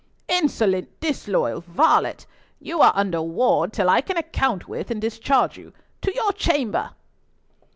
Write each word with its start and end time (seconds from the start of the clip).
"Insolent, 0.29 0.99
disloyal 0.99 1.61
varlet! 1.61 2.25
You 2.59 2.81
are 2.81 2.91
under 2.95 3.21
ward 3.21 3.71
till 3.71 3.87
I 3.87 4.01
can 4.01 4.17
account 4.17 4.67
with 4.67 4.89
and 4.89 4.99
discharge 4.99 5.59
you. 5.59 5.73
To 6.01 6.11
your 6.15 6.33
chamber!" 6.33 6.95